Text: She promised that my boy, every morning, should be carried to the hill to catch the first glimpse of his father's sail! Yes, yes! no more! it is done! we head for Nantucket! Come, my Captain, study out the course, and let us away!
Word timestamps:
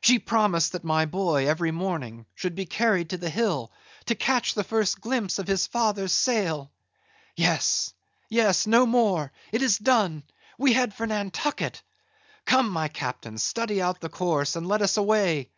She 0.00 0.18
promised 0.18 0.72
that 0.72 0.82
my 0.82 1.06
boy, 1.06 1.46
every 1.48 1.70
morning, 1.70 2.26
should 2.34 2.56
be 2.56 2.66
carried 2.66 3.10
to 3.10 3.16
the 3.16 3.30
hill 3.30 3.70
to 4.06 4.16
catch 4.16 4.54
the 4.54 4.64
first 4.64 5.00
glimpse 5.00 5.38
of 5.38 5.46
his 5.46 5.68
father's 5.68 6.10
sail! 6.10 6.72
Yes, 7.36 7.94
yes! 8.28 8.66
no 8.66 8.86
more! 8.86 9.30
it 9.52 9.62
is 9.62 9.78
done! 9.78 10.24
we 10.58 10.72
head 10.72 10.94
for 10.94 11.06
Nantucket! 11.06 11.80
Come, 12.44 12.68
my 12.70 12.88
Captain, 12.88 13.38
study 13.38 13.80
out 13.80 14.00
the 14.00 14.08
course, 14.08 14.56
and 14.56 14.66
let 14.66 14.82
us 14.82 14.96
away! 14.96 15.48